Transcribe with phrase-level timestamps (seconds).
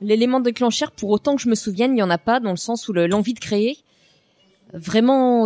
[0.00, 2.56] L'élément déclencheur, pour autant que je me souvienne, il y en a pas dans le
[2.56, 3.78] sens où l'envie de créer,
[4.72, 5.44] vraiment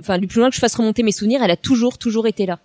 [0.00, 2.46] enfin du plus loin que je fasse remonter mes souvenirs, elle a toujours, toujours été
[2.46, 2.60] là.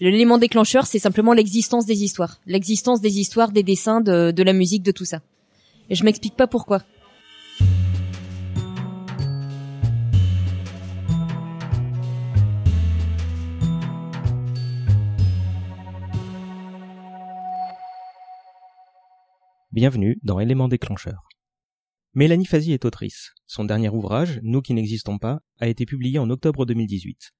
[0.00, 4.52] L'élément déclencheur, c'est simplement l'existence des histoires, l'existence des histoires, des dessins, de, de la
[4.52, 5.20] musique, de tout ça.
[5.90, 6.82] Et je m'explique pas pourquoi.
[19.72, 21.28] Bienvenue dans Éléments déclencheurs.
[22.14, 23.34] Mélanie Fazi est autrice.
[23.46, 27.30] Son dernier ouvrage, Nous qui n'existons pas, a été publié en octobre 2018.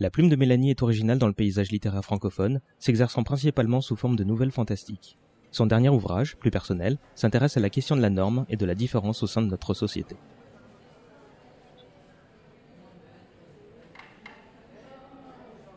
[0.00, 4.16] La plume de Mélanie est originale dans le paysage littéraire francophone, s'exerçant principalement sous forme
[4.16, 5.16] de nouvelles fantastiques.
[5.52, 8.74] Son dernier ouvrage, plus personnel, s'intéresse à la question de la norme et de la
[8.74, 10.16] différence au sein de notre société.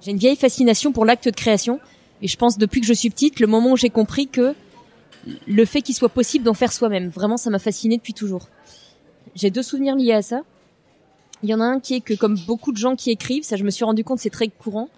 [0.02, 1.80] J'ai une vieille fascination pour l'acte de création,
[2.24, 4.56] et je pense depuis que je suis petite, le moment où j'ai compris que
[5.48, 7.10] le fait qu'il soit possible d'en faire soi-même.
[7.10, 8.48] Vraiment, ça m'a fasciné depuis toujours.
[9.36, 10.42] J'ai deux souvenirs liés à ça.
[11.44, 13.56] Il y en a un qui est que, comme beaucoup de gens qui écrivent, ça
[13.56, 14.90] je me suis rendu compte, c'est très courant.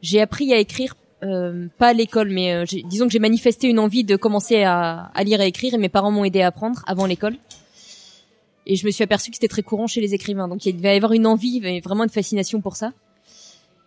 [0.00, 3.80] J'ai appris à écrire, euh, pas à l'école, mais euh, disons que j'ai manifesté une
[3.80, 7.06] envie de commencer à, lire et écrire, et mes parents m'ont aidé à apprendre avant
[7.06, 7.36] l'école.
[8.66, 10.46] Et je me suis aperçu que c'était très courant chez les écrivains.
[10.46, 12.92] Donc il devait y avoir une envie, vraiment une fascination pour ça.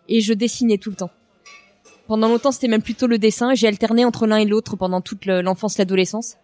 [0.08, 1.10] Et je dessinais tout le temps.
[2.06, 3.54] Pendant longtemps, c'était même plutôt le dessin.
[3.54, 6.36] J'ai alterné entre l'un et l'autre pendant toute l'enfance, l'adolescence.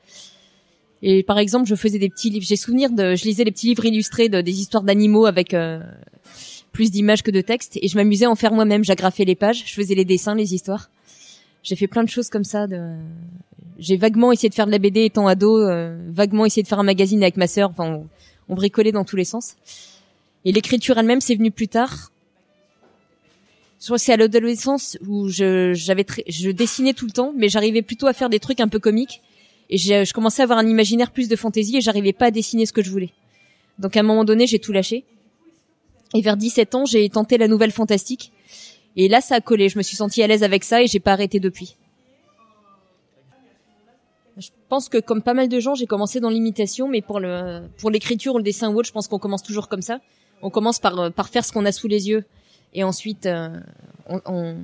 [1.03, 2.45] Et par exemple, je faisais des petits livres.
[2.47, 5.81] J'ai souvenir de, je lisais les petits livres illustrés de, des histoires d'animaux avec euh,
[6.73, 8.85] plus d'images que de textes, et je m'amusais à en faire moi-même.
[8.85, 10.91] J'agrafais les pages, je faisais les dessins, les histoires.
[11.63, 12.67] J'ai fait plein de choses comme ça.
[12.67, 12.97] De...
[13.79, 16.81] J'ai vaguement essayé de faire de la BD étant ado, euh, vaguement essayé de faire
[16.81, 17.71] un magazine avec ma sœur.
[17.71, 18.07] Enfin, on,
[18.49, 19.57] on bricolait dans tous les sens.
[20.45, 22.11] Et l'écriture elle-même, c'est venu plus tard
[23.81, 27.49] je crois que c'est à l'adolescence où je j'avais je dessinais tout le temps, mais
[27.49, 29.23] j'arrivais plutôt à faire des trucs un peu comiques
[29.71, 32.67] et je commençais à avoir un imaginaire plus de fantaisie et j'arrivais pas à dessiner
[32.67, 33.13] ce que je voulais.
[33.79, 35.05] Donc à un moment donné, j'ai tout lâché.
[36.15, 38.33] Et vers 17 ans, j'ai tenté la nouvelle fantastique.
[38.97, 39.69] Et là, ça a collé.
[39.69, 41.77] Je me suis sentie à l'aise avec ça et j'ai pas arrêté depuis.
[44.39, 47.69] Je pense que comme pas mal de gens, j'ai commencé dans l'imitation, mais pour le
[47.79, 50.01] pour l'écriture ou le dessin ou autre, je pense qu'on commence toujours comme ça.
[50.43, 52.25] On commence par par faire ce qu'on a sous les yeux
[52.75, 53.49] et ensuite euh,
[54.09, 54.57] on, on,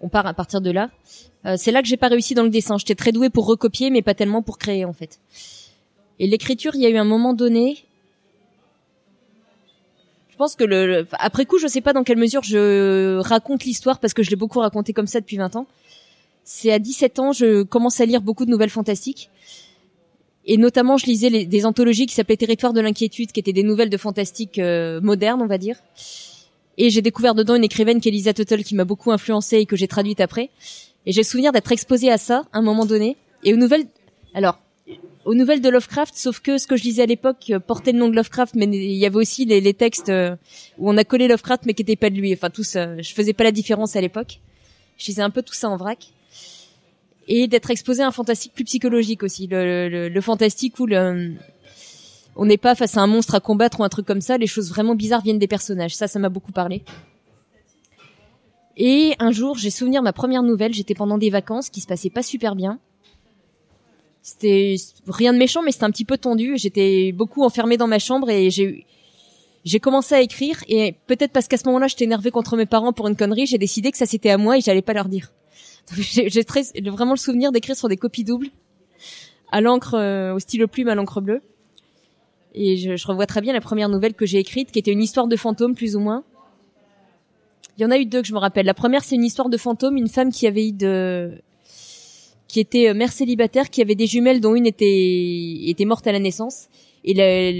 [0.00, 0.90] on, part à partir de là.
[1.44, 2.76] Euh, c'est là que j'ai pas réussi dans le dessin.
[2.78, 5.18] J'étais très douée pour recopier, mais pas tellement pour créer en fait.
[6.18, 7.84] Et l'écriture, il y a eu un moment donné.
[10.30, 14.00] Je pense que le, après coup, je sais pas dans quelle mesure je raconte l'histoire
[14.00, 15.66] parce que je l'ai beaucoup raconté comme ça depuis 20 ans.
[16.44, 19.30] C'est à 17 ans, je commence à lire beaucoup de nouvelles fantastiques.
[20.46, 23.90] Et notamment, je lisais des anthologies qui s'appelaient Territoire de l'inquiétude, qui étaient des nouvelles
[23.90, 25.76] de fantastique euh, modernes, on va dire.
[26.78, 29.66] Et j'ai découvert dedans une écrivaine qui est Lisa Tuttle qui m'a beaucoup influencée et
[29.66, 30.50] que j'ai traduite après.
[31.06, 33.16] Et j'ai le souvenir d'être exposée à ça à un moment donné.
[33.44, 33.86] Et aux nouvelles,
[34.34, 34.58] alors,
[35.24, 37.98] aux nouvelles de Lovecraft, sauf que ce que je lisais à l'époque euh, portait le
[37.98, 40.36] nom de Lovecraft, mais il y avait aussi les, textes euh,
[40.78, 42.32] où on a collé Lovecraft mais qui n'étaient pas de lui.
[42.32, 44.40] Enfin, tout ça, je faisais pas la différence à l'époque.
[44.98, 46.12] Je lisais un peu tout ça en vrac.
[47.28, 49.48] Et d'être exposé à un fantastique plus psychologique aussi.
[49.48, 51.34] Le, le, le fantastique où le,
[52.36, 54.38] on n'est pas face à un monstre à combattre ou un truc comme ça.
[54.38, 55.94] Les choses vraiment bizarres viennent des personnages.
[55.94, 56.82] Ça, ça m'a beaucoup parlé.
[58.76, 60.74] Et un jour, j'ai souvenir ma première nouvelle.
[60.74, 62.78] J'étais pendant des vacances qui se passaient pas super bien.
[64.20, 64.76] C'était
[65.06, 66.56] rien de méchant, mais c'était un petit peu tendu.
[66.56, 68.84] J'étais beaucoup enfermée dans ma chambre et j'ai
[69.64, 72.92] j'ai commencé à écrire et peut-être parce qu'à ce moment-là, j'étais énervée contre mes parents
[72.92, 75.32] pour une connerie, j'ai décidé que ça c'était à moi et j'allais pas leur dire.
[75.92, 76.44] J'ai
[76.90, 78.50] vraiment le souvenir d'écrire sur des copies doubles
[79.50, 81.40] à l'encre euh, au stylo plume à l'encre bleue.
[82.56, 85.02] Et je, je, revois très bien la première nouvelle que j'ai écrite, qui était une
[85.02, 86.24] histoire de fantôme, plus ou moins.
[87.78, 88.66] Il y en a eu deux que je me rappelle.
[88.66, 91.38] La première, c'est une histoire de fantôme, une femme qui avait eu de,
[92.48, 96.12] qui était euh, mère célibataire, qui avait des jumelles dont une était était morte à
[96.12, 96.68] la naissance,
[97.04, 97.52] et la,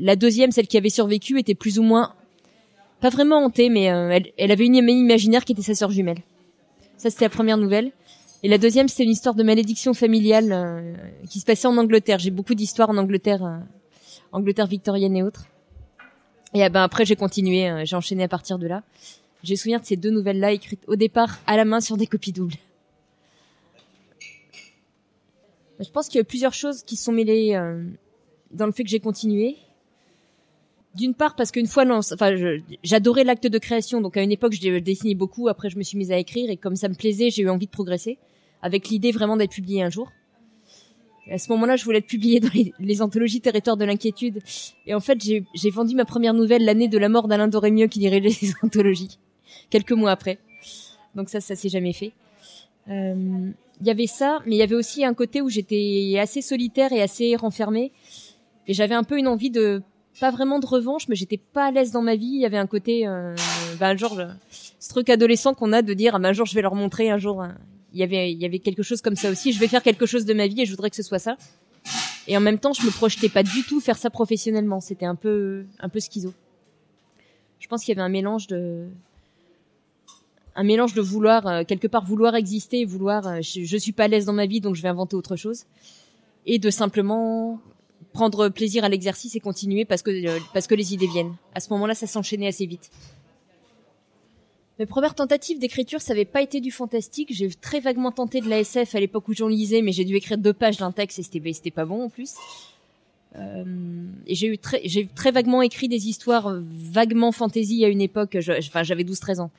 [0.00, 2.14] la deuxième, celle qui avait survécu, était plus ou moins
[3.00, 6.22] pas vraiment hantée, mais euh, elle, avait une imaginaire qui était sa sœur jumelle.
[6.96, 7.92] Ça, c'était la première nouvelle.
[8.42, 10.94] Et la deuxième, c'était une histoire de malédiction familiale euh,
[11.28, 12.18] qui se passait en Angleterre.
[12.18, 13.62] J'ai beaucoup d'histoires en Angleterre
[14.34, 15.46] Angleterre victorienne et autres.
[16.54, 18.82] Et ben après j'ai continué, euh, j'ai enchaîné à partir de là.
[19.44, 22.32] J'ai souvenir de ces deux nouvelles-là écrites au départ à la main sur des copies
[22.32, 22.56] doubles.
[25.80, 27.84] Je pense qu'il y a plusieurs choses qui sont mêlées euh,
[28.50, 29.56] dans le fait que j'ai continué.
[30.94, 31.84] D'une part parce qu'une fois,
[32.84, 35.48] j'adorais l'acte de création, donc à une époque je dessinais beaucoup.
[35.48, 37.66] Après, je me suis mise à écrire et comme ça me plaisait, j'ai eu envie
[37.66, 38.18] de progresser,
[38.62, 40.12] avec l'idée vraiment d'être publié un jour
[41.30, 44.40] à ce moment-là, je voulais être publiée dans les, anthologies Territoire de l'inquiétude.
[44.86, 47.98] Et en fait, j'ai vendu ma première nouvelle l'année de la mort d'Alain Dorémieux qui
[47.98, 49.18] dirigeait les anthologies,
[49.70, 50.38] quelques mois après.
[51.14, 52.12] Donc ça, ça s'est jamais fait.
[52.88, 53.50] Euh,
[53.80, 56.92] il y avait ça, mais il y avait aussi un côté où j'étais assez solitaire
[56.92, 57.92] et assez renfermée.
[58.66, 59.82] Et j'avais un peu une envie de,
[60.20, 62.32] pas vraiment de revanche, mais j'étais pas à l'aise dans ma vie.
[62.34, 63.34] Il y avait un côté, euh,
[63.80, 66.74] bah, genre, ce truc adolescent qu'on a de dire, ah, un jour je vais leur
[66.74, 67.56] montrer, un jour, hein.
[67.94, 69.52] Il y avait, quelque chose comme ça aussi.
[69.52, 71.36] Je vais faire quelque chose de ma vie et je voudrais que ce soit ça.
[72.26, 74.80] Et en même temps, je me projetais pas du tout faire ça professionnellement.
[74.80, 76.32] C'était un peu, un peu schizo.
[77.60, 78.88] Je pense qu'il y avait un mélange de,
[80.56, 84.08] un mélange de vouloir euh, quelque part vouloir exister, vouloir euh, je, suis pas à
[84.08, 85.64] l'aise dans ma vie donc je vais inventer autre chose
[86.46, 87.58] et de simplement
[88.12, 91.34] prendre plaisir à l'exercice et continuer parce que euh, parce que les idées viennent.
[91.54, 92.90] À ce moment-là, ça s'enchaînait assez vite.
[94.78, 97.28] Mes premières tentatives d'écriture, ça n'avait pas été du fantastique.
[97.32, 100.16] J'ai très vaguement tenté de la SF à l'époque où j'en lisais, mais j'ai dû
[100.16, 102.34] écrire deux pages d'un texte et c'était pas bon en plus.
[103.36, 103.64] Euh,
[104.26, 108.36] et j'ai eu très j'ai très vaguement écrit des histoires vaguement fantasy à une époque.
[108.36, 109.50] Enfin, j'avais 12-13 ans.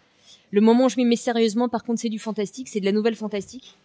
[0.52, 2.92] Le moment où je m'y mets sérieusement, par contre, c'est du fantastique, c'est de la
[2.92, 3.76] nouvelle fantastique.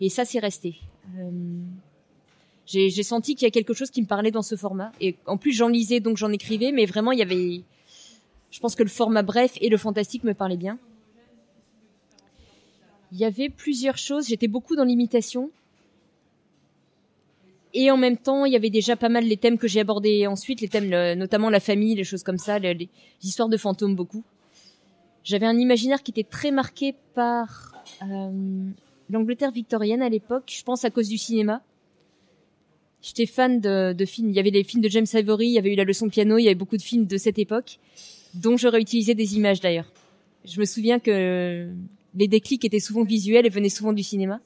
[0.00, 0.76] Et ça, c'est resté.
[1.18, 1.30] Euh,
[2.66, 4.92] j'ai senti qu'il y a quelque chose qui me parlait dans ce format.
[5.00, 7.62] Et en plus, j'en lisais, donc j'en écrivais, mais vraiment, il y avait...
[8.56, 10.78] Je pense que le format bref et le fantastique me parlaient bien.
[13.12, 14.28] Il y avait plusieurs choses.
[14.28, 15.50] J'étais beaucoup dans l'imitation.
[17.74, 20.26] Et en même temps, il y avait déjà pas mal les thèmes que j'ai abordés
[20.26, 20.88] ensuite, les thèmes,
[21.18, 22.88] notamment la famille, les choses comme ça, les
[23.22, 24.24] histoires de fantômes beaucoup.
[25.22, 27.74] J'avais un imaginaire qui était très marqué par
[28.10, 28.70] euh,
[29.10, 31.60] l'Angleterre victorienne à l'époque, je pense à cause du cinéma.
[33.02, 34.30] J'étais fan de, de, films.
[34.30, 36.10] Il y avait les films de James Ivory, il y avait eu la leçon de
[36.10, 37.78] piano, il y avait beaucoup de films de cette époque,
[38.34, 39.90] dont j'aurais utilisé des images d'ailleurs.
[40.44, 41.68] Je me souviens que
[42.14, 44.40] les déclics étaient souvent visuels et venaient souvent du cinéma.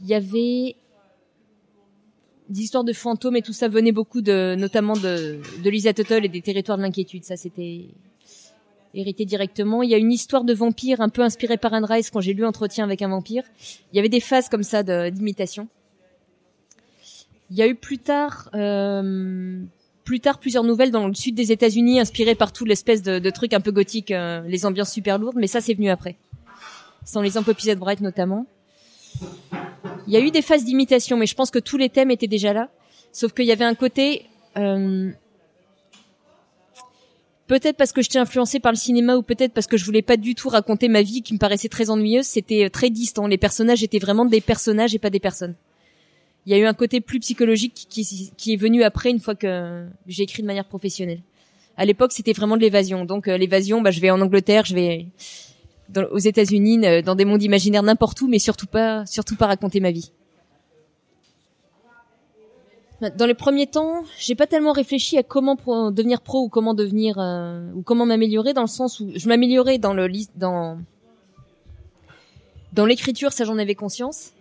[0.00, 0.76] Il y avait
[2.48, 6.24] des histoires de fantômes et tout ça venait beaucoup de, notamment de, de Lisa Tuttle
[6.24, 7.24] et des territoires de l'inquiétude.
[7.24, 7.86] Ça, c'était,
[8.94, 9.82] hérité directement.
[9.82, 12.32] Il y a une histoire de vampire un peu inspirée par Anne Rice quand j'ai
[12.32, 13.44] lu Entretien avec un vampire.
[13.92, 15.68] Il y avait des phases comme ça d'imitation.
[17.50, 19.60] Il y a eu plus tard, euh,
[20.04, 23.30] plus tard plusieurs nouvelles dans le sud des États-Unis inspirées par tout l'espèce de, de
[23.30, 26.16] trucs un peu gothiques, euh, les ambiances super lourdes, mais ça c'est venu après.
[27.04, 28.46] Sans les Poppy Bright notamment.
[30.06, 32.26] Il y a eu des phases d'imitation, mais je pense que tous les thèmes étaient
[32.26, 32.68] déjà là.
[33.12, 35.10] Sauf qu'il y avait un côté euh,
[37.46, 40.16] peut-être parce que j'étais influencée par le cinéma ou peut-être parce que je voulais pas
[40.16, 43.26] du tout raconter ma vie qui me paraissait très ennuyeuse, c'était euh, très distant.
[43.26, 45.54] Les personnages étaient vraiment des personnages et pas des personnes.
[46.46, 49.86] Il y a eu un côté plus psychologique qui, est venu après une fois que
[50.06, 51.20] j'ai écrit de manière professionnelle.
[51.76, 53.04] À l'époque, c'était vraiment de l'évasion.
[53.04, 55.06] Donc euh, l'évasion, bah, je vais en Angleterre, je vais
[56.10, 59.80] aux États-Unis, euh, dans des mondes imaginaires n'importe où, mais surtout pas, surtout pas raconter
[59.80, 60.12] ma vie.
[63.16, 65.56] Dans les premiers temps, j'ai pas tellement réfléchi à comment
[65.90, 69.78] devenir pro ou comment devenir euh, ou comment m'améliorer dans le sens où je m'améliorais
[69.78, 70.78] dans le dans
[72.72, 74.33] dans l'écriture, ça j'en avais conscience.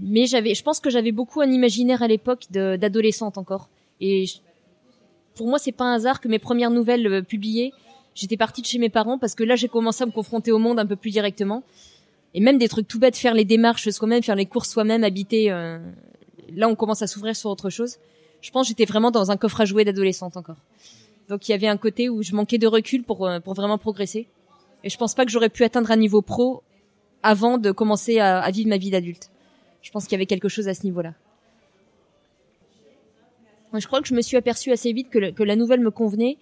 [0.00, 3.68] Mais j'avais, je pense que j'avais beaucoup un imaginaire à l'époque d'adolescente encore.
[4.00, 4.26] Et
[5.34, 7.72] pour moi, c'est pas un hasard que mes premières nouvelles euh, publiées,
[8.14, 10.58] j'étais partie de chez mes parents parce que là, j'ai commencé à me confronter au
[10.58, 11.62] monde un peu plus directement.
[12.34, 15.50] Et même des trucs tout bêtes, faire les démarches soi-même, faire les courses soi-même, habiter
[15.50, 15.78] euh,
[16.54, 17.96] là, on commence à s'ouvrir sur autre chose.
[18.40, 20.58] Je pense que j'étais vraiment dans un coffre à jouer d'adolescente encore.
[21.28, 23.78] Donc il y avait un côté où je manquais de recul pour euh, pour vraiment
[23.78, 24.28] progresser.
[24.84, 26.62] Et je pense pas que j'aurais pu atteindre un niveau pro
[27.22, 29.28] avant de commencer à vivre ma vie d'adulte.
[29.82, 31.14] Je pense qu'il y avait quelque chose à ce niveau-là.
[33.74, 36.38] Je crois que je me suis aperçue assez vite que, la nouvelle me convenait,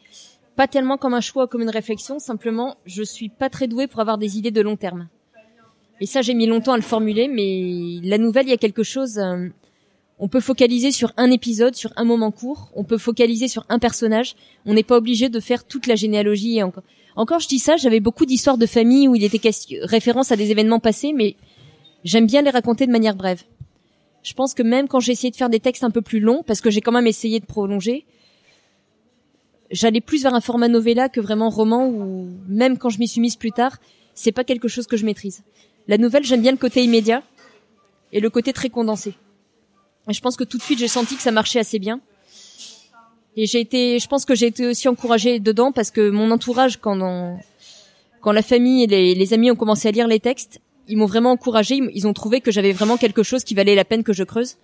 [0.54, 4.00] pas tellement comme un choix, comme une réflexion, simplement je suis pas très douée pour
[4.00, 5.08] avoir des idées de long terme.
[6.00, 8.82] Et ça j'ai mis longtemps à le formuler, mais la nouvelle il y a quelque
[8.82, 9.18] chose.
[9.18, 9.48] Euh,
[10.18, 12.70] on peut focaliser sur un épisode, sur un moment court.
[12.74, 14.34] On peut focaliser sur un personnage.
[14.64, 16.62] On n'est pas obligé de faire toute la généalogie.
[16.62, 16.84] Encore,
[17.16, 17.76] encore, je dis ça.
[17.76, 19.50] J'avais beaucoup d'histoires de famille où il était
[19.82, 21.36] référence à des événements passés, mais
[22.06, 23.42] j'aime bien les raconter de manière brève.
[24.22, 26.42] Je pense que même quand j'ai essayé de faire des textes un peu plus longs,
[26.46, 28.06] parce que j'ai quand même essayé de prolonger,
[29.70, 33.20] j'allais plus vers un format novella que vraiment roman ou même quand je m'y suis
[33.20, 33.76] mise plus tard,
[34.14, 35.42] c'est pas quelque chose que je maîtrise.
[35.88, 37.22] La nouvelle, j'aime bien le côté immédiat
[38.12, 39.14] et le côté très condensé.
[40.08, 42.00] Et je pense que tout de suite j'ai senti que ça marchait assez bien.
[43.36, 46.78] Et j'ai été, je pense que j'ai été aussi encouragée dedans parce que mon entourage,
[46.78, 47.36] quand
[48.20, 51.32] quand la famille et les, amis ont commencé à lire les textes, ils m'ont vraiment
[51.32, 51.80] encouragée.
[51.94, 54.56] Ils ont trouvé que j'avais vraiment quelque chose qui valait la peine que je creuse.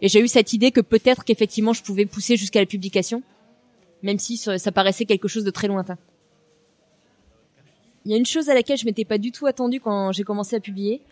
[0.00, 3.22] Et j'ai eu cette idée que peut-être qu'effectivement je pouvais pousser jusqu'à la publication,
[4.02, 5.96] même si ça paraissait quelque chose de très lointain.
[8.04, 10.24] Il y a une chose à laquelle je m'étais pas du tout attendue quand j'ai
[10.24, 11.02] commencé à publier,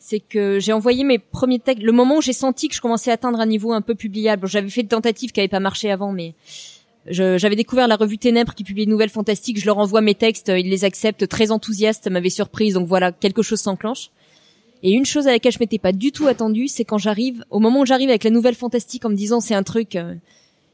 [0.00, 1.84] c'est que j'ai envoyé mes premiers textes.
[1.84, 4.48] Le moment où j'ai senti que je commençais à atteindre un niveau un peu publiable,
[4.48, 6.34] j'avais fait des tentatives qui n'avaient pas marché avant, mais
[7.06, 9.58] j'avais découvert la revue Ténèbres qui publie une nouvelle fantastique.
[9.58, 12.74] Je leur envoie mes textes, ils les acceptent, très enthousiastes, m'avait surprise.
[12.74, 14.10] Donc voilà, quelque chose s'enclenche.
[14.82, 17.58] Et une chose à laquelle je m'étais pas du tout attendue, c'est quand j'arrive, au
[17.58, 20.14] moment où j'arrive avec la nouvelle fantastique en me disant c'est un truc euh,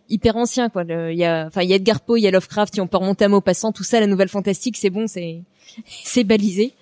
[0.08, 0.82] hyper ancien quoi.
[0.84, 2.88] Il y a, enfin il y a Edgar Poe, il y a Lovecraft, si on
[2.88, 5.42] peut remonter à Maupassant, tout ça, la nouvelle fantastique, c'est bon, c'est
[6.04, 6.72] c'est balisé.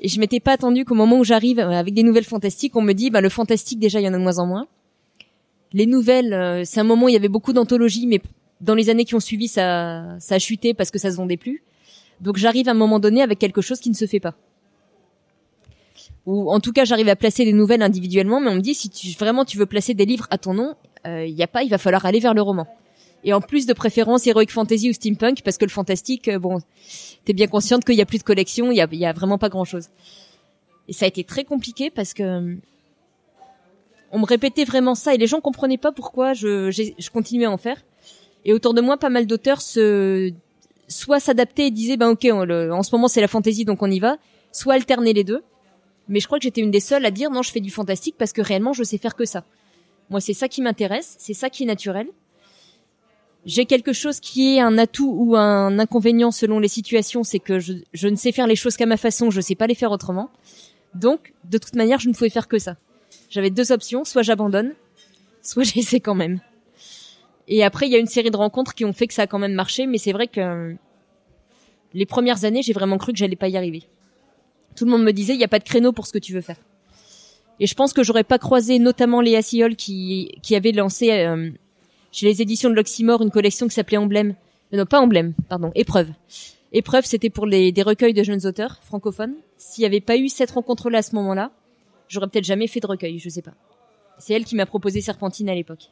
[0.00, 2.82] Et je m'étais pas attendu qu'au moment où j'arrive euh, avec des nouvelles fantastiques, on
[2.82, 4.66] me dit bah le fantastique déjà il y en a de moins en moins.
[5.72, 8.20] Les nouvelles, euh, c'est un moment où il y avait beaucoup d'anthologies, mais
[8.60, 11.36] dans les années qui ont suivi, ça ça a chuté parce que ça se vendait
[11.36, 11.62] plus.
[12.20, 14.34] Donc j'arrive à un moment donné avec quelque chose qui ne se fait pas.
[16.26, 18.90] Ou en tout cas, j'arrive à placer des nouvelles individuellement, mais on me dit si
[18.90, 20.74] tu, vraiment tu veux placer des livres à ton nom,
[21.04, 22.66] il euh, y a pas, il va falloir aller vers le roman.
[23.24, 26.58] Et en plus de préférence heroic fantasy ou steampunk, parce que le fantastique, euh, bon,
[27.24, 29.38] t'es bien consciente qu'il y a plus de collection, il y a, y a vraiment
[29.38, 29.88] pas grand chose.
[30.88, 32.56] Et ça a été très compliqué parce que
[34.12, 37.50] on me répétait vraiment ça et les gens comprenaient pas pourquoi je, je continuais à
[37.50, 37.80] en faire.
[38.44, 40.32] Et autour de moi, pas mal d'auteurs se
[40.90, 44.00] soit s'adapter et disaient ben ok en ce moment c'est la fantaisie donc on y
[44.00, 44.18] va
[44.52, 45.42] soit alterner les deux.
[46.08, 48.16] Mais je crois que j'étais une des seules à dire non je fais du fantastique
[48.18, 49.44] parce que réellement je sais faire que ça.
[50.10, 52.08] Moi c'est ça qui m'intéresse c'est ça qui est naturel.
[53.46, 57.58] J'ai quelque chose qui est un atout ou un inconvénient selon les situations c'est que
[57.60, 60.28] je, ne sais faire les choses qu'à ma façon je sais pas les faire autrement.
[60.94, 62.76] Donc de toute manière je ne pouvais faire que ça.
[63.28, 64.74] J'avais deux options soit j'abandonne
[65.42, 66.40] soit j'essaie quand même
[67.50, 69.26] et après, il y a une série de rencontres qui ont fait que ça a
[69.26, 70.76] quand même marché, mais c'est vrai que
[71.92, 73.82] les premières années, j'ai vraiment cru que j'allais pas y arriver.
[74.76, 76.32] Tout le monde me disait, il n'y a pas de créneau pour ce que tu
[76.32, 76.60] veux faire.
[77.58, 81.50] Et je pense que j'aurais pas croisé notamment Léa Siol qui, qui avait lancé euh,
[82.12, 84.36] chez les éditions de l'Oxymore une collection qui s'appelait Emblème.
[84.72, 86.08] Euh, non, pas Emblème, pardon, Épreuve.
[86.72, 89.34] Épreuve, c'était pour les, des recueils de jeunes auteurs francophones.
[89.58, 91.50] S'il n'y avait pas eu cette rencontre-là à ce moment-là,
[92.06, 93.54] j'aurais peut-être jamais fait de recueil, je sais pas.
[94.18, 95.90] C'est elle qui m'a proposé Serpentine à l'époque.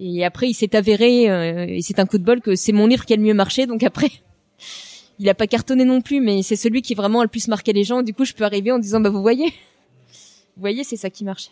[0.00, 2.86] Et après, il s'est avéré, euh, et c'est un coup de bol, que c'est mon
[2.86, 3.66] livre qui a le mieux marché.
[3.66, 4.10] Donc après,
[5.18, 7.74] il a pas cartonné non plus, mais c'est celui qui vraiment a le plus marqué
[7.74, 8.02] les gens.
[8.02, 9.46] Du coup, je peux arriver en disant, bah vous voyez,
[10.56, 11.50] vous voyez, c'est ça qui marche.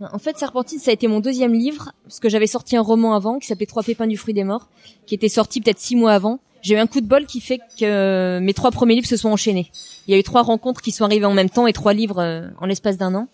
[0.00, 3.14] En fait, Serpentine, ça a été mon deuxième livre, parce que j'avais sorti un roman
[3.14, 4.68] avant qui s'appelait Trois pépins du fruit des morts,
[5.06, 6.40] qui était sorti peut-être six mois avant.
[6.60, 9.30] J'ai eu un coup de bol qui fait que mes trois premiers livres se sont
[9.30, 9.70] enchaînés.
[10.06, 12.18] Il y a eu trois rencontres qui sont arrivées en même temps et trois livres
[12.18, 13.28] euh, en l'espace d'un an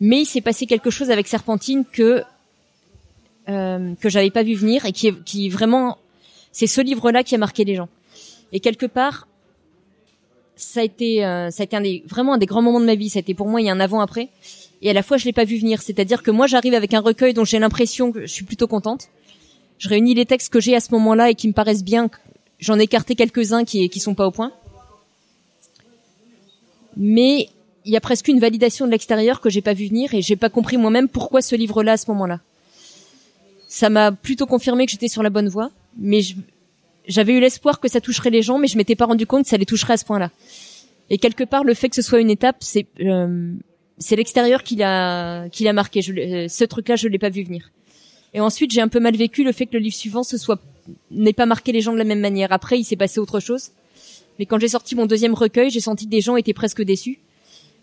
[0.00, 2.22] mais il s'est passé quelque chose avec Serpentine que
[3.48, 5.98] euh, que j'avais pas vu venir et qui est, qui vraiment
[6.52, 7.88] c'est ce livre-là qui a marqué les gens.
[8.52, 9.28] Et quelque part,
[10.56, 12.86] ça a été euh, ça a été un des vraiment un des grands moments de
[12.86, 13.10] ma vie.
[13.10, 14.28] Ça a été pour moi il y a un avant après
[14.82, 15.82] et à la fois je l'ai pas vu venir.
[15.82, 19.08] C'est-à-dire que moi j'arrive avec un recueil dont j'ai l'impression que je suis plutôt contente.
[19.78, 22.10] Je réunis les textes que j'ai à ce moment-là et qui me paraissent bien.
[22.58, 24.52] J'en ai écarté quelques-uns qui qui sont pas au point.
[26.96, 27.48] Mais
[27.84, 30.36] il y a presque une validation de l'extérieur que j'ai pas vu venir et j'ai
[30.36, 32.40] pas compris moi-même pourquoi ce livre-là à ce moment-là.
[33.68, 36.20] Ça m'a plutôt confirmé que j'étais sur la bonne voie, mais
[37.06, 39.48] j'avais eu l'espoir que ça toucherait les gens, mais je m'étais pas rendu compte que
[39.48, 40.30] ça les toucherait à ce point-là.
[41.08, 43.52] Et quelque part, le fait que ce soit une étape, c'est euh,
[44.10, 46.02] l'extérieur qui l'a qui l'a marqué.
[46.02, 47.70] Je, euh, ce truc-là, je l'ai pas vu venir.
[48.32, 50.60] Et ensuite, j'ai un peu mal vécu le fait que le livre suivant ce soit
[51.10, 52.52] n'ait pas marqué les gens de la même manière.
[52.52, 53.70] Après, il s'est passé autre chose.
[54.38, 57.18] Mais quand j'ai sorti mon deuxième recueil, j'ai senti que des gens étaient presque déçus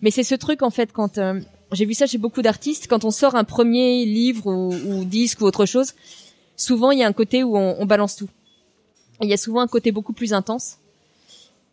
[0.02, 1.40] mais c'est ce truc en fait quand euh,
[1.72, 5.46] j'ai vu ça chez beaucoup d'artistes, quand on sort un premier livre ou, disque ou
[5.46, 5.94] autre chose,
[6.56, 8.30] souvent il y a un côté où on, on balance tout.
[9.22, 10.78] Il y a souvent un côté beaucoup plus intense.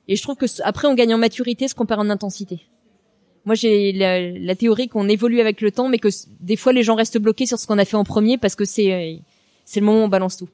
[0.09, 2.61] Et je trouve que après on gagne en maturité ce qu'on perd en intensité.
[3.45, 6.09] Moi j'ai la, la, théorie qu'on évolue avec le temps, mais que
[6.41, 8.65] des fois les gens restent bloqués sur ce qu'on a fait en premier parce que
[8.65, 9.17] c'est euh,
[9.65, 10.49] c'est le moment où on balance tout.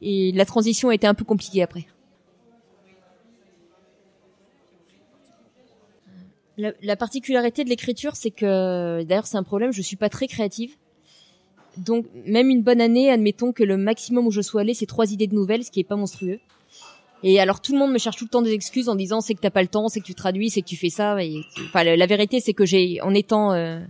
[0.00, 1.86] Et la transition a été un peu compliquée après.
[6.58, 10.74] La, particularité de l'écriture, c'est que, d'ailleurs, c'est un problème, je suis pas très créative.
[11.76, 15.12] Donc, même une bonne année, admettons que le maximum où je sois allée, c'est trois
[15.12, 16.40] idées de nouvelles, ce qui est pas monstrueux.
[17.22, 19.34] Et alors, tout le monde me cherche tout le temps des excuses en disant c'est
[19.34, 21.16] que t'as pas le temps, c'est que tu traduis, c'est que tu fais ça.
[21.66, 23.80] Enfin, la, vérité, c'est que j'ai, en étant, euh,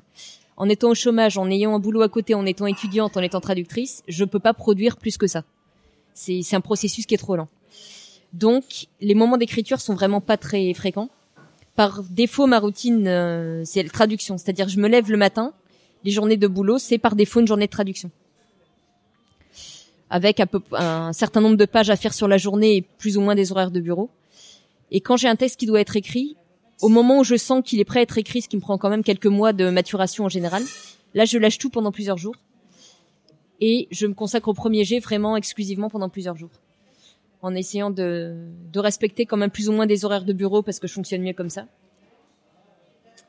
[0.58, 3.40] en étant au chômage, en ayant un boulot à côté, en étant étudiante, en étant
[3.40, 5.44] traductrice, je peux pas produire plus que ça.
[6.12, 7.48] C'est, c'est un processus qui est trop lent.
[8.34, 8.64] Donc,
[9.00, 11.08] les moments d'écriture sont vraiment pas très fréquents
[11.78, 14.36] par défaut, ma routine, euh, c'est la traduction.
[14.36, 15.52] C'est-à-dire, je me lève le matin,
[16.02, 18.10] les journées de boulot, c'est par défaut une journée de traduction.
[20.10, 23.20] Avec un, un certain nombre de pages à faire sur la journée et plus ou
[23.20, 24.10] moins des horaires de bureau.
[24.90, 26.36] Et quand j'ai un texte qui doit être écrit,
[26.82, 28.76] au moment où je sens qu'il est prêt à être écrit, ce qui me prend
[28.76, 30.64] quand même quelques mois de maturation en général,
[31.14, 32.34] là, je lâche tout pendant plusieurs jours.
[33.60, 36.50] Et je me consacre au premier jet vraiment exclusivement pendant plusieurs jours
[37.42, 38.34] en essayant de,
[38.72, 41.22] de respecter quand même plus ou moins des horaires de bureau parce que je fonctionne
[41.22, 41.66] mieux comme ça.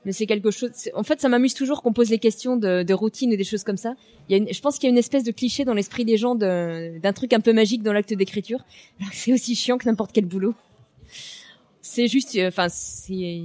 [0.05, 0.71] Mais c'est quelque chose.
[0.95, 3.63] En fait, ça m'amuse toujours qu'on pose les questions de, de routine et des choses
[3.63, 3.95] comme ça.
[4.29, 6.17] Il y a je pense qu'il y a une espèce de cliché dans l'esprit des
[6.17, 8.63] gens d'un truc un peu magique dans l'acte d'écriture.
[9.11, 10.55] C'est aussi chiant que n'importe quel boulot.
[11.81, 13.41] c'est juste, euh, enfin, c'est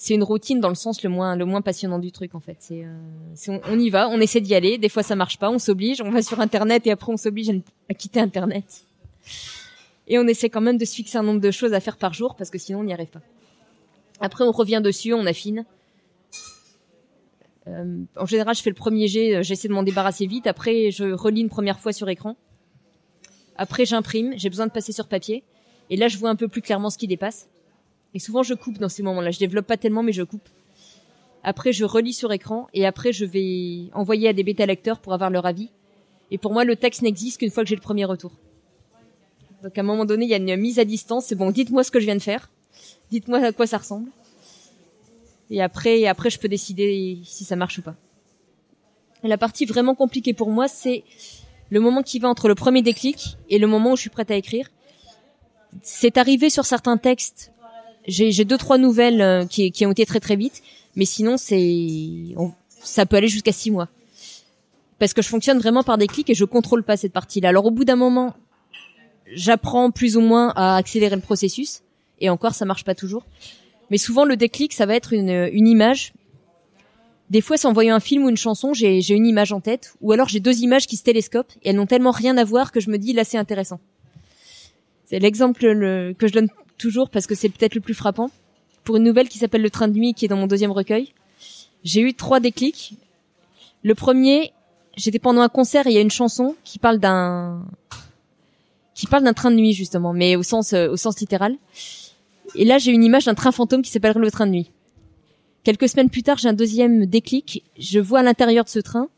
[0.00, 2.56] c'est une routine dans le sens le moins le moins passionnant du truc en fait.
[2.60, 4.78] C'est euh, on, y va, on essaie d'y aller.
[4.78, 7.50] Des fois ça marche pas, on s'oblige, on va sur internet et après on s'oblige
[7.90, 8.84] à, quitter internet.
[10.06, 12.14] Et on essaie quand même de se fixer un nombre de choses à faire par
[12.14, 13.20] jour parce que sinon on n'y arrive pas.
[14.20, 15.66] Après on revient dessus, on affine.
[17.66, 20.46] Euh, en général, je fais le premier jet, euh, j'essaie de m'en débarrasser vite.
[20.46, 22.34] Après, je relis une première fois sur écran.
[23.56, 24.32] Après, j'imprime.
[24.38, 25.44] J'ai besoin de passer sur papier.
[25.90, 27.46] Et là, je vois un peu plus clairement ce qui dépasse.
[28.14, 29.30] Et souvent, je coupe dans ces moments-là.
[29.30, 30.48] Je développe pas tellement, mais je coupe.
[31.42, 32.68] Après, je relis sur écran.
[32.74, 35.70] Et après, je vais envoyer à des bêta-lecteurs pour avoir leur avis.
[36.30, 38.32] Et pour moi, le texte n'existe qu'une fois que j'ai le premier retour.
[39.62, 41.26] Donc, à un moment donné, il y a une mise à distance.
[41.26, 42.50] C'est bon, dites-moi ce que je viens de faire.
[43.10, 44.10] Dites-moi à quoi ça ressemble.
[45.50, 47.94] Et après, et après, je peux décider si ça marche ou pas.
[49.22, 51.04] la partie vraiment compliquée pour moi, c'est
[51.70, 54.30] le moment qui va entre le premier déclic et le moment où je suis prête
[54.30, 54.70] à écrire.
[55.82, 57.52] C'est arrivé sur certains textes.
[58.08, 60.62] J'ai deux trois nouvelles euh, qui, qui, ont été très très vite,
[60.96, 62.34] mais sinon c'est
[62.68, 63.88] ça peut aller jusqu'à six mois
[64.98, 67.50] parce que je fonctionne vraiment par déclic et je contrôle pas cette partie-là.
[67.50, 68.34] Alors au bout d'un moment,
[69.32, 71.82] j'apprends plus ou moins à accélérer le processus
[72.20, 73.24] et encore ça marche pas toujours.
[73.90, 76.12] Mais souvent, le déclic, ça va être une, une image.
[77.30, 79.94] Des fois, c'est en voyant un film ou une chanson, j'ai, une image en tête,
[80.00, 82.72] ou alors j'ai deux images qui se télescopent et elles n'ont tellement rien à voir
[82.72, 83.80] que je me dis là, c'est intéressant.
[85.04, 86.48] C'est l'exemple que je donne
[86.78, 88.30] toujours parce que c'est peut-être le plus frappant.
[88.84, 91.12] Pour une nouvelle qui s'appelle Le Train de nuit, qui est dans mon deuxième recueil,
[91.84, 92.94] j'ai eu trois déclics.
[93.82, 94.52] Le premier,
[94.96, 97.66] j'étais pendant un concert et il y a une chanson qui parle d'un
[98.94, 101.56] qui parle d'un train de nuit justement, mais au sens euh, au sens littéral.
[102.54, 104.70] Et là, j'ai une image d'un train fantôme qui s'appelle le train de nuit.
[105.64, 107.62] Quelques semaines plus tard, j'ai un deuxième déclic.
[107.78, 109.08] Je vois à l'intérieur de ce train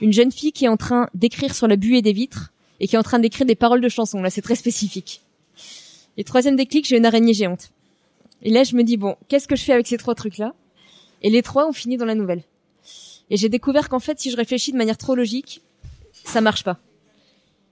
[0.00, 2.96] une jeune fille qui est en train d'écrire sur la buée des vitres et qui
[2.96, 4.20] est en train d'écrire des paroles de chansons.
[4.20, 5.22] Là, c'est très spécifique.
[6.16, 7.70] Et troisième déclic, j'ai une araignée géante.
[8.42, 10.54] Et là, je me dis, bon, qu'est-ce que je fais avec ces trois trucs-là?
[11.22, 12.42] Et les trois ont fini dans la nouvelle.
[13.30, 15.62] Et j'ai découvert qu'en fait, si je réfléchis de manière trop logique,
[16.24, 16.78] ça marche pas.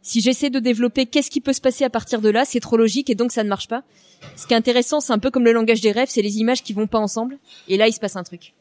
[0.01, 2.77] Si j'essaie de développer qu'est-ce qui peut se passer à partir de là, c'est trop
[2.77, 3.85] logique et donc ça ne marche pas.
[4.37, 6.63] Ce qui est intéressant, c'est un peu comme le langage des rêves, c'est les images
[6.63, 8.55] qui vont pas ensemble et là il se passe un truc.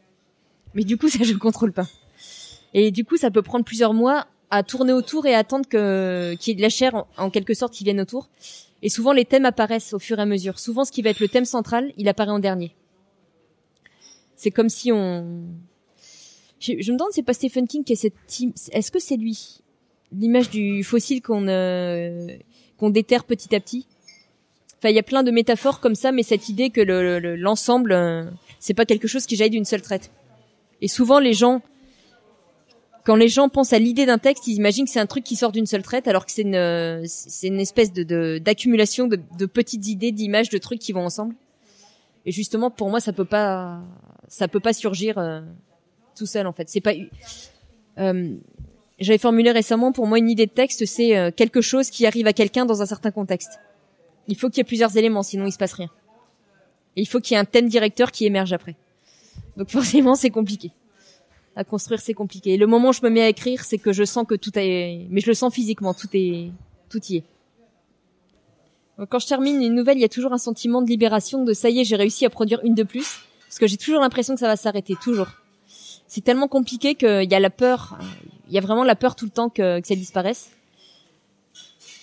[0.75, 1.87] Mais du coup, ça je ne contrôle pas.
[2.73, 6.51] Et du coup, ça peut prendre plusieurs mois à tourner autour et attendre que qu'il
[6.51, 8.29] y ait de la chair en, quelque sorte qui vienne autour.
[8.81, 10.59] Et souvent les thèmes apparaissent au fur et à mesure.
[10.59, 12.75] Souvent ce qui va être le thème central, il apparaît en dernier.
[14.35, 15.45] C'est comme si on
[16.59, 18.13] je, me demande c'est pas Stephen King qui est cette
[18.71, 19.61] est-ce que c'est lui?
[20.11, 22.27] L'image du fossile qu'on euh,
[22.77, 23.87] qu'on déterre petit à petit?
[24.81, 27.95] Enfin, il y a plein de métaphores comme ça, mais cette idée que l'ensemble, le,
[27.95, 28.23] euh,
[28.59, 30.09] c'est pas quelque chose qui jaillit d'une seule traite.
[30.81, 31.61] Et souvent, les gens,
[33.03, 35.35] quand les gens pensent à l'idée d'un texte, ils imaginent que c'est un truc qui
[35.35, 39.45] sort d'une seule traite, alors que c'est une, c'est une espèce de d'accumulation de, de,
[39.45, 41.35] petites idées, d'images, de trucs qui vont ensemble.
[42.25, 43.81] Et justement, pour moi, ça peut pas,
[44.27, 45.41] ça peut pas surgir euh,
[46.15, 46.69] tout seul en fait.
[46.69, 46.93] C'est pas.
[47.97, 48.35] Euh,
[48.99, 52.27] j'avais formulé récemment, pour moi, une idée de texte, c'est euh, quelque chose qui arrive
[52.27, 53.59] à quelqu'un dans un certain contexte.
[54.27, 55.89] Il faut qu'il y ait plusieurs éléments, sinon il se passe rien.
[56.95, 58.75] Et il faut qu'il y ait un thème directeur qui émerge après.
[59.57, 60.71] Donc forcément, c'est compliqué.
[61.55, 62.57] À construire, c'est compliqué.
[62.57, 65.05] Le moment où je me mets à écrire, c'est que je sens que tout est,
[65.09, 66.51] mais je le sens physiquement, tout est,
[66.89, 67.23] tout y est.
[69.09, 71.69] Quand je termine une nouvelle, il y a toujours un sentiment de libération, de ça
[71.69, 74.39] y est, j'ai réussi à produire une de plus, parce que j'ai toujours l'impression que
[74.39, 75.27] ça va s'arrêter, toujours.
[76.07, 77.97] C'est tellement compliqué qu'il y a la peur,
[78.47, 80.51] il y a vraiment la peur tout le temps que, que ça disparaisse.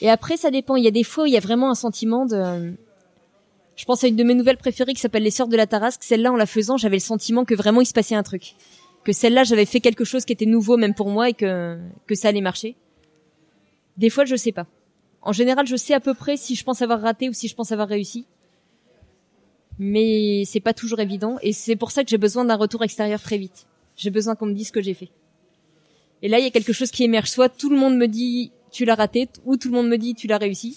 [0.01, 0.77] Et après, ça dépend.
[0.77, 2.75] Il y a des fois où il y a vraiment un sentiment de.
[3.77, 6.03] Je pense à une de mes nouvelles préférées qui s'appelle Les Sœurs de la Tarasque.
[6.03, 8.55] Celle-là, en la faisant, j'avais le sentiment que vraiment il se passait un truc.
[9.09, 12.15] Que celle-là, j'avais fait quelque chose qui était nouveau même pour moi et que, que
[12.15, 12.77] ça allait marcher.
[13.97, 14.67] Des fois, je sais pas.
[15.23, 17.55] En général, je sais à peu près si je pense avoir raté ou si je
[17.55, 18.27] pense avoir réussi.
[19.79, 23.23] Mais c'est pas toujours évident et c'est pour ça que j'ai besoin d'un retour extérieur
[23.23, 23.67] très vite.
[23.97, 25.09] J'ai besoin qu'on me dise ce que j'ai fait.
[26.21, 27.31] Et là, il y a quelque chose qui émerge.
[27.31, 30.15] Soit tout le monde me dit tu l'as raté, ou tout le monde me dit
[30.17, 30.77] tu l'as réussi.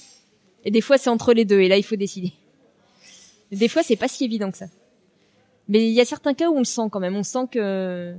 [0.63, 1.59] Et des fois, c'est entre les deux.
[1.59, 2.31] Et là, il faut décider.
[3.51, 4.67] des fois, c'est pas si évident que ça.
[5.67, 7.15] Mais il y a certains cas où on le sent quand même.
[7.15, 8.13] On sent que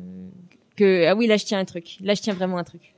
[0.76, 1.98] que ah oui, là, je tiens un truc.
[2.00, 2.94] Là, je tiens vraiment un truc.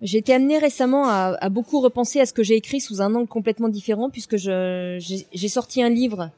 [0.00, 3.26] J'ai été amenée récemment à, beaucoup repenser à ce que j'ai écrit sous un angle
[3.26, 6.30] complètement différent, puisque j'ai sorti un livre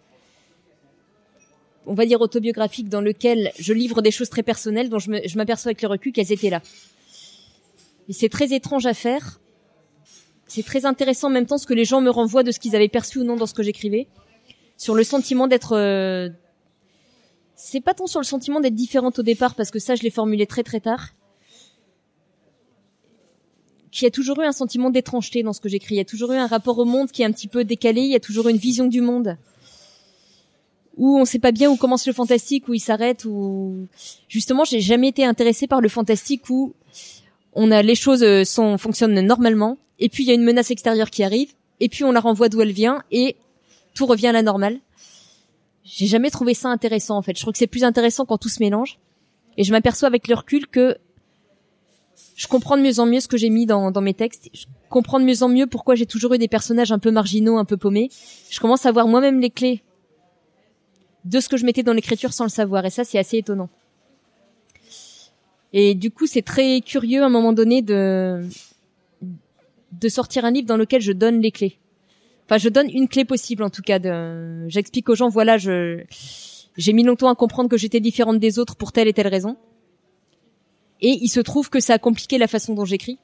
[1.87, 5.70] on va dire autobiographique dans lequel je livre des choses très personnelles dont je m'aperçois
[5.70, 6.62] avec le recul qu'elles étaient là.
[8.09, 9.40] Et c'est très étrange à faire.
[10.51, 12.75] C'est très intéressant en même temps ce que les gens me renvoient de ce qu'ils
[12.75, 14.09] avaient perçu ou non dans ce que j'écrivais.
[14.77, 15.77] Sur le sentiment d'être...
[15.77, 16.29] Euh,
[17.55, 20.11] c'est pas tant sur le sentiment d'être différente au départ parce que ça je l'ai
[20.11, 21.11] formulé très très tard.
[23.93, 25.95] qu'il y a toujours eu un sentiment d'étrangeté dans ce que j'écris.
[25.95, 28.01] Il y a toujours eu un rapport au monde qui est un petit peu décalé.
[28.01, 29.37] Il y a toujours une vision du monde
[30.97, 33.87] où on sait pas bien où commence le fantastique, où il s'arrête, où
[34.29, 36.75] justement j'ai jamais été intéressée par le fantastique où
[37.53, 40.71] on a les choses euh, sont fonctionnent normalement et puis il y a une menace
[40.71, 43.37] extérieure qui arrive et puis on la renvoie d'où elle vient et
[43.95, 44.79] tout revient à la normale.
[45.85, 47.37] J'ai jamais trouvé ça intéressant en fait.
[47.37, 48.99] Je trouve que c'est plus intéressant quand tout se mélange
[49.57, 50.99] et je m'aperçois avec le recul que
[52.37, 54.49] je comprends de mieux en mieux ce que j'ai mis dans, dans mes textes.
[54.53, 57.59] Je comprends de mieux en mieux pourquoi j'ai toujours eu des personnages un peu marginaux,
[57.59, 58.11] un peu paumés.
[58.51, 59.83] Je commence à voir moi-même les clés
[61.25, 62.87] de ce que je mettais dans l'écriture sans le savoir.
[62.87, 63.69] Et ça, c'est assez étonnant.
[65.73, 68.43] Et du coup, c'est très curieux à un moment donné de
[69.92, 71.79] de sortir un livre dans lequel je donne les clés.
[72.46, 73.98] Enfin, je donne une clé possible en tout cas.
[73.98, 74.68] De...
[74.68, 76.05] J'explique aux gens, voilà, je
[76.76, 79.57] j'ai mis longtemps à comprendre que j'étais différente des autres pour telle et telle raison.
[81.00, 83.18] Et il se trouve que ça a compliqué la façon dont j'écris.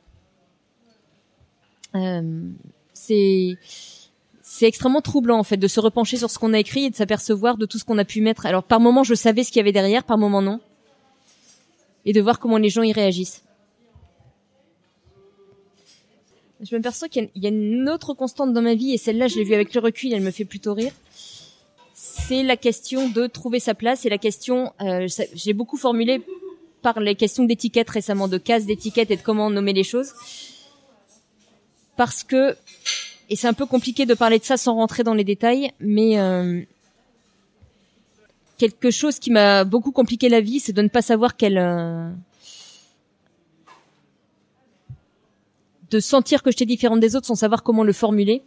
[1.95, 2.51] Euh,
[2.93, 3.57] c'est
[4.63, 7.57] extrêmement troublant en fait de se repencher sur ce qu'on a écrit et de s'apercevoir
[7.57, 8.47] de tout ce qu'on a pu mettre.
[8.47, 10.61] Alors par moment je savais ce qu'il y avait derrière, par moment non,
[12.05, 13.46] et de voir comment les gens y réagissent.
[16.61, 19.45] Je m'aperçois qu'il y a une autre constante dans ma vie et celle-là je l'ai
[19.45, 20.93] vue avec le recul, elle me fait plutôt rire.
[21.95, 26.23] C'est la question de trouver sa place et la question, euh, j'ai beaucoup formulé
[26.83, 30.13] par les questions d'étiquette récemment, de cases d'étiquette et de comment nommer les choses.
[31.97, 32.57] Parce que,
[33.29, 36.19] et c'est un peu compliqué de parler de ça sans rentrer dans les détails, mais
[36.19, 36.63] euh,
[38.57, 41.59] quelque chose qui m'a beaucoup compliqué la vie, c'est de ne pas savoir quelle...
[41.59, 42.11] Euh,
[45.91, 48.43] de sentir que j'étais différente des autres sans savoir comment le formuler.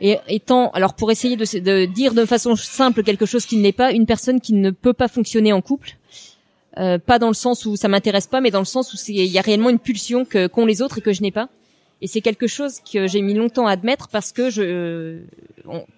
[0.00, 3.62] Et étant, alors pour essayer de, de dire de façon simple quelque chose qui ne
[3.62, 5.96] l'est pas, une personne qui ne peut pas fonctionner en couple,
[6.78, 9.26] euh, pas dans le sens où ça m'intéresse pas, mais dans le sens où il
[9.26, 11.48] y a réellement une pulsion que qu'ont les autres et que je n'ai pas.
[12.00, 15.20] Et c'est quelque chose que j'ai mis longtemps à admettre parce que je,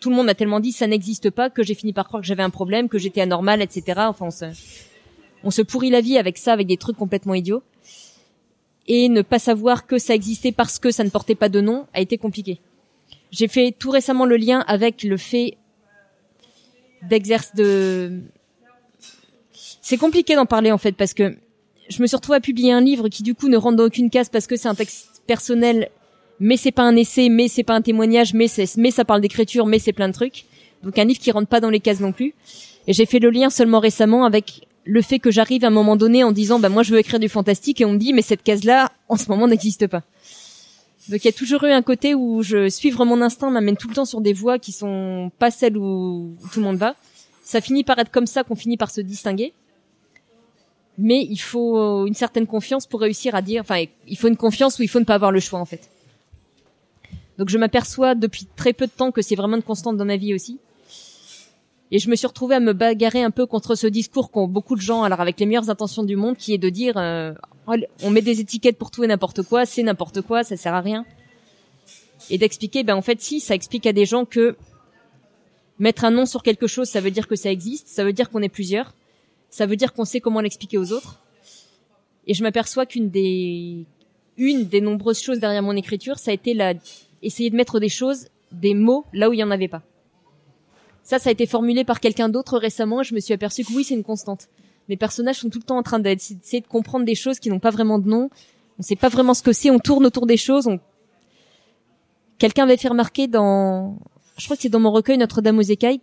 [0.01, 2.27] tout le monde m'a tellement dit ça n'existe pas que j'ai fini par croire que
[2.27, 4.03] j'avais un problème, que j'étais anormal, etc.
[4.09, 4.45] Enfin, on se,
[5.45, 7.63] on se pourrit la vie avec ça, avec des trucs complètement idiots.
[8.87, 11.87] Et ne pas savoir que ça existait parce que ça ne portait pas de nom
[11.95, 12.61] a été compliqué.
[13.31, 15.57] J'ai fait tout récemment le lien avec le fait
[17.09, 18.21] d'exercer de
[19.85, 21.37] c'est compliqué d'en parler en fait parce que
[21.91, 24.09] je me suis retrouvée à publier un livre qui du coup ne rentre dans aucune
[24.09, 25.91] case parce que c'est un texte personnel,
[26.41, 29.21] mais c'est pas un essai, mais c'est pas un témoignage, mais c'est, mais ça parle
[29.21, 30.47] d'écriture, mais c'est plein de trucs.
[30.83, 32.35] Donc un livre qui rentre pas dans les cases non plus.
[32.87, 35.97] Et j'ai fait le lien seulement récemment avec le fait que j'arrive à un moment
[35.97, 38.23] donné en disant bah moi je veux écrire du fantastique et on me dit mais
[38.23, 40.03] cette case là en ce moment n'existe pas.
[41.09, 43.89] Donc il y a toujours eu un côté où je suivre mon instinct m'amène tout
[43.89, 46.95] le temps sur des voies qui sont pas celles où tout le monde va.
[47.43, 49.53] Ça finit par être comme ça qu'on finit par se distinguer
[50.99, 54.79] mais il faut une certaine confiance pour réussir à dire, enfin, il faut une confiance
[54.79, 55.91] où il faut ne pas avoir le choix en fait.
[57.39, 60.17] Donc je m'aperçois depuis très peu de temps que c'est vraiment une constante dans ma
[60.17, 60.59] vie aussi.
[61.95, 64.75] Et je me suis retrouvée à me bagarrer un peu contre ce discours qu'ont beaucoup
[64.75, 67.33] de gens, alors avec les meilleures intentions du monde, qui est de dire euh,
[67.69, 70.75] oh, on met des étiquettes pour tout et n'importe quoi, c'est n'importe quoi, ça sert
[70.75, 71.07] à rien.
[72.31, 74.57] Et d'expliquer, ben en fait si, ça explique à des gens que
[75.79, 78.29] mettre un nom sur quelque chose, ça veut dire que ça existe, ça veut dire
[78.29, 78.93] qu'on est plusieurs,
[79.49, 81.21] ça veut dire qu'on sait comment l'expliquer aux autres.
[82.27, 83.87] Et je m'aperçois qu'une des
[84.37, 86.75] une des nombreuses choses derrière mon écriture, ça a été la
[87.23, 89.85] essayer de mettre des choses, des mots là où il y en avait pas.
[91.05, 93.73] Ça, ça a été formulé par quelqu'un d'autre récemment et je me suis aperçu que
[93.75, 94.49] oui, c'est une constante.
[94.89, 97.61] Mes personnages sont tout le temps en train d'essayer de comprendre des choses qui n'ont
[97.61, 98.31] pas vraiment de nom.
[98.79, 100.69] On sait pas vraiment ce que c'est, on tourne autour des choses.
[102.39, 103.99] Quelqu'un avait fait remarquer dans,
[104.39, 106.01] je crois que c'est dans mon recueil Notre-Dame aux écailles,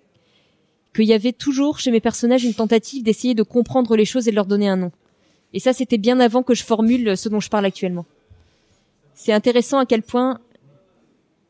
[0.96, 4.32] qu'il y avait toujours chez mes personnages une tentative d'essayer de comprendre les choses et
[4.32, 4.92] de leur donner un nom.
[5.54, 8.06] Et ça, c'était bien avant que je formule ce dont je parle actuellement.
[9.16, 10.40] C'est intéressant à quel point,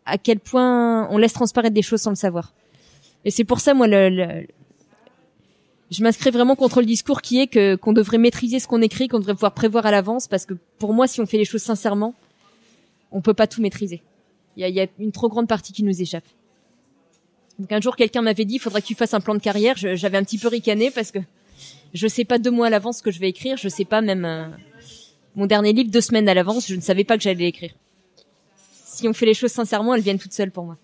[0.06, 2.54] à quel point on laisse transparaître des choses sans le savoir.
[3.26, 4.46] Et c'est pour ça, moi, le,
[5.92, 9.08] je m'inscris vraiment contre le discours qui est que qu'on devrait maîtriser ce qu'on écrit,
[9.08, 11.62] qu'on devrait pouvoir prévoir à l'avance, parce que pour moi, si on fait les choses
[11.62, 12.16] sincèrement,
[13.12, 14.02] on peut pas tout maîtriser.
[14.56, 16.26] Il y a, y a une trop grande partie qui nous échappe.
[17.60, 19.76] Donc un jour, quelqu'un m'avait dit, il faudrait que tu fasses un plan de carrière.
[19.78, 21.20] J'avais un petit peu ricané parce que
[21.94, 23.58] je sais pas deux mois à l'avance ce que je vais écrire.
[23.58, 24.48] Je sais pas même euh,
[25.36, 26.68] mon dernier livre deux semaines à l'avance.
[26.68, 27.74] Je ne savais pas que j'allais l'écrire.
[28.86, 30.78] Si on fait les choses sincèrement, elles viennent toutes seules pour moi.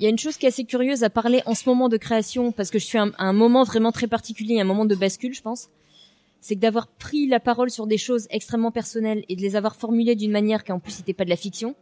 [0.00, 1.98] Il y a une chose qui est assez curieuse à parler en ce moment de
[1.98, 5.34] création, parce que je suis à un moment vraiment très particulier, un moment de bascule,
[5.34, 5.68] je pense
[6.40, 9.76] c'est que d'avoir pris la parole sur des choses extrêmement personnelles et de les avoir
[9.76, 11.76] formulées d'une manière qui en plus n'était pas de la fiction,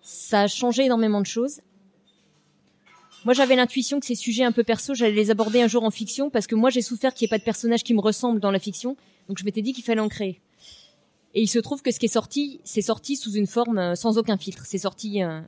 [0.00, 1.60] ça a changé énormément de choses.
[3.24, 5.92] Moi, j'avais l'intuition que ces sujets un peu perso, j'allais les aborder un jour en
[5.92, 8.40] fiction parce que moi, j'ai souffert qu'il n'y ait pas de personnage qui me ressemble
[8.40, 8.96] dans la fiction.
[9.28, 10.40] Donc, je m'étais dit qu'il fallait en créer.
[11.34, 13.94] Et il se trouve que ce qui est sorti, c'est sorti sous une forme euh,
[13.94, 14.64] sans aucun filtre.
[14.66, 15.40] C'est sorti euh,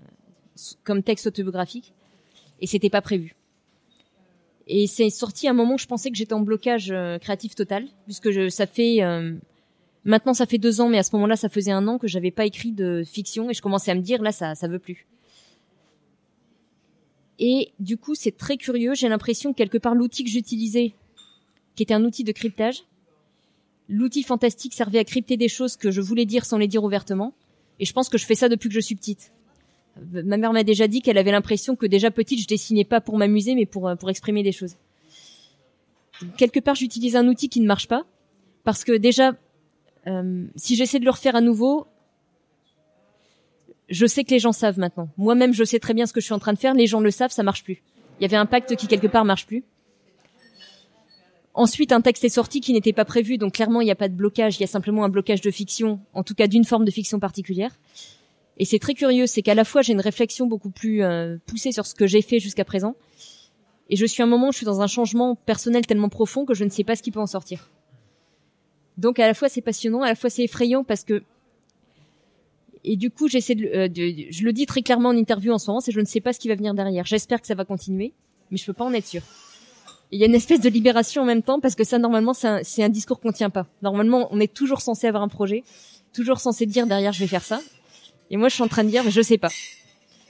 [0.85, 1.93] comme texte autobiographique
[2.61, 3.35] et c'était pas prévu.
[4.67, 7.55] Et c'est sorti à un moment où je pensais que j'étais en blocage euh, créatif
[7.55, 9.01] total, puisque je, ça fait
[10.05, 12.31] maintenant ça fait deux ans, mais à ce moment-là, ça faisait un an que j'avais
[12.31, 15.07] pas écrit de fiction et je commençais à me dire là, ça, ça veut plus.
[17.39, 18.95] Et du coup, c'est très curieux.
[18.95, 20.95] J'ai l'impression que quelque part l'outil que j'utilisais,
[21.75, 22.85] qui était un outil de cryptage,
[23.89, 27.35] l'outil fantastique servait à crypter des choses que je voulais dire sans les dire ouvertement.
[27.81, 29.33] Et je pense que je fais ça depuis que je suis petite.
[30.13, 33.17] Ma mère m'a déjà dit qu'elle avait l'impression que déjà petite, je dessinais pas pour
[33.17, 34.77] m'amuser, mais pour, pour exprimer des choses.
[36.37, 38.05] Quelque part, j'utilise un outil qui ne marche pas.
[38.65, 39.35] Parce que déjà,
[40.07, 41.87] euh, si j'essaie de le refaire à nouveau,
[43.89, 45.09] je sais que les gens savent maintenant.
[45.19, 46.75] Moi-même, je sais très bien ce que je suis en train de faire.
[46.75, 47.83] Les gens le savent, ça marche plus.
[48.19, 49.65] Il y avait un pacte qui quelque part marche plus.
[51.53, 54.09] Ensuite, un texte est sorti qui n'était pas prévu, donc clairement, il n'y a pas
[54.09, 54.57] de blocage.
[54.57, 57.21] Il y a simplement un blocage de fiction, en tout cas d'une forme de fiction
[57.21, 57.71] particulière.
[58.59, 61.73] Et c'est très curieux, c'est qu'à la fois j'ai une réflexion beaucoup plus euh, poussée
[61.73, 62.95] sur ce que j'ai fait jusqu'à présent,
[63.91, 66.45] et je suis à un moment où je suis dans un changement personnel tellement profond
[66.45, 67.71] que je ne sais pas ce qui peut en sortir.
[68.97, 71.23] Donc à la fois c'est passionnant, à la fois c'est effrayant parce que
[72.85, 73.89] et du coup, j'essaie de, euh,
[74.31, 76.35] je le dis très clairement en interview en ce moment, c'est je ne sais pas
[76.35, 77.07] ce qui va venir derrière.
[77.07, 78.13] J'espère que ça va continuer,
[78.51, 79.23] mais je peux pas en être sûr.
[80.13, 82.47] Il y a une espèce de libération en même temps parce que ça, normalement, c'est
[82.47, 83.67] un, un, discours qu'on tient pas.
[83.81, 85.65] Normalement, on est toujours censé avoir un projet,
[86.13, 87.61] toujours censé dire derrière, je vais faire ça.
[88.35, 89.51] Et moi, je suis en train de dire, je sais pas.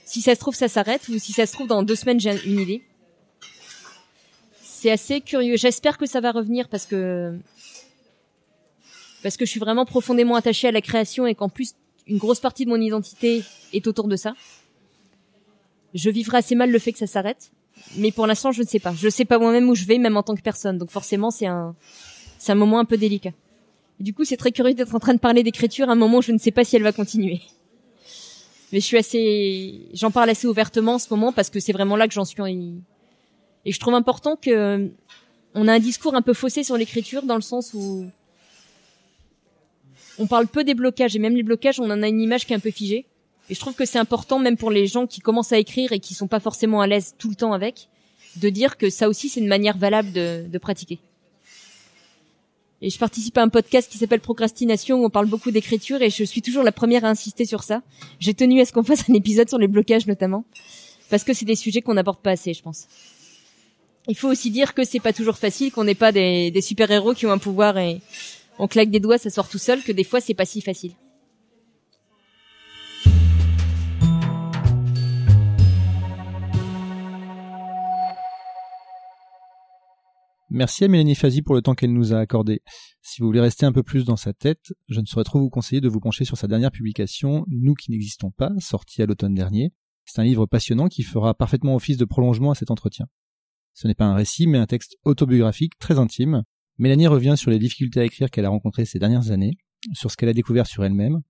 [0.05, 2.37] Si ça se trouve, ça s'arrête, ou si ça se trouve, dans deux semaines, j'ai
[2.45, 2.83] une idée.
[4.61, 5.57] C'est assez curieux.
[5.57, 7.35] J'espère que ça va revenir parce que
[9.23, 11.73] parce que je suis vraiment profondément attachée à la création et qu'en plus
[12.05, 14.35] une grosse partie de mon identité est autour de ça.
[15.95, 17.49] Je vivrai assez mal le fait que ça s'arrête,
[17.97, 18.93] mais pour l'instant, je ne sais pas.
[18.93, 20.77] Je ne sais pas moi-même où je vais, même en tant que personne.
[20.77, 21.75] Donc forcément, c'est un,
[22.37, 23.31] c'est un moment un peu délicat.
[23.99, 26.21] du coup, c'est très curieux d'être en train de parler d'écriture à un moment où
[26.21, 27.41] je ne sais pas si elle va continuer.
[28.71, 31.95] Mais je suis assez, j'en parle assez ouvertement en ce moment parce que c'est vraiment
[31.95, 32.41] là que j'en suis.
[33.65, 34.89] Et je trouve important que
[35.53, 38.05] on a un discours un peu faussé sur l'écriture dans le sens où
[40.19, 42.53] on parle peu des blocages et même les blocages, on en a une image qui
[42.53, 43.05] est un peu figée.
[43.49, 45.99] Et je trouve que c'est important, même pour les gens qui commencent à écrire et
[45.99, 47.89] qui sont pas forcément à l'aise tout le temps avec,
[48.37, 50.99] de dire que ça aussi c'est une manière valable de, de, pratiquer.
[52.81, 56.09] Et je participe à un podcast qui s'appelle Procrastination où on parle beaucoup d'écriture et
[56.09, 57.81] je suis toujours la première à insister sur ça.
[58.19, 60.45] J'ai tenu à ce qu'on fasse un épisode sur les blocages notamment
[61.09, 62.87] parce que c'est des sujets qu'on n'aborde pas assez, je pense.
[64.07, 66.91] Il faut aussi dire que c'est pas toujours facile, qu'on n'est pas des, des super
[66.91, 68.01] héros qui ont un pouvoir et
[68.59, 70.91] on claque des doigts, ça sort tout seul, que des fois c'est pas si facile.
[80.51, 82.61] Merci à Mélanie Fazi pour le temps qu'elle nous a accordé.
[83.01, 85.49] Si vous voulez rester un peu plus dans sa tête, je ne saurais trop vous
[85.49, 89.33] conseiller de vous pencher sur sa dernière publication, Nous qui n'existons pas, sortie à l'automne
[89.33, 89.73] dernier.
[90.05, 93.07] C'est un livre passionnant qui fera parfaitement office de prolongement à cet entretien.
[93.73, 96.43] Ce n'est pas un récit, mais un texte autobiographique très intime,
[96.77, 99.57] Mélanie revient sur les difficultés à écrire qu'elle a rencontrées ces dernières années,
[99.93, 101.21] sur ce qu'elle a découvert sur elle-même,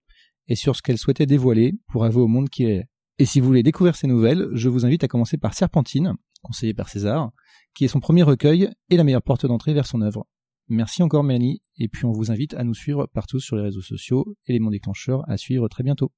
[0.48, 2.86] et sur ce qu'elle souhaitait dévoiler pour avouer au monde qui est.
[3.18, 6.74] Et si vous voulez découvrir ces nouvelles, je vous invite à commencer par Serpentine, conseillé
[6.74, 7.32] par César,
[7.76, 10.26] qui est son premier recueil et la meilleure porte d'entrée vers son œuvre.
[10.68, 13.82] Merci encore Mélanie, et puis on vous invite à nous suivre partout sur les réseaux
[13.82, 16.12] sociaux, éléments déclencheurs à suivre très bientôt.